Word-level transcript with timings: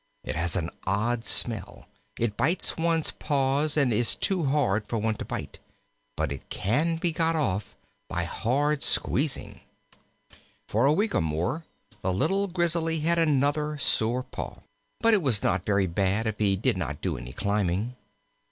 It 0.23 0.35
has 0.35 0.55
an 0.55 0.71
odd 0.87 1.23
smell. 1.23 1.85
It 2.17 2.35
bites 2.35 2.75
one's 2.75 3.11
paws 3.11 3.77
and 3.77 3.93
is 3.93 4.15
too 4.15 4.45
hard 4.45 4.87
for 4.87 4.97
one 4.97 5.13
to 5.17 5.25
bite. 5.25 5.59
But 6.17 6.31
it 6.31 6.49
can 6.49 6.95
be 6.95 7.11
got 7.11 7.35
off 7.35 7.75
by 8.09 8.23
hard 8.23 8.81
squeezing." 8.81 9.59
For 10.67 10.87
a 10.87 10.91
week 10.91 11.13
or 11.13 11.21
more 11.21 11.65
the 12.01 12.11
little 12.11 12.47
Grizzly 12.47 13.01
had 13.01 13.19
another 13.19 13.77
sore 13.77 14.23
paw, 14.23 14.63
but 15.01 15.13
it 15.13 15.21
was 15.21 15.43
not 15.43 15.67
very 15.67 15.85
bad 15.85 16.25
if 16.25 16.39
he 16.39 16.55
did 16.55 16.77
not 16.77 16.99
do 17.01 17.15
any 17.15 17.31
climbing. 17.31 17.95